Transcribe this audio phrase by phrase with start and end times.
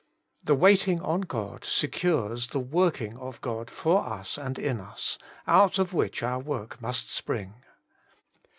[0.43, 5.77] The waiting on God secures the working of God for us and in us, out
[5.77, 7.57] of which our work must spring.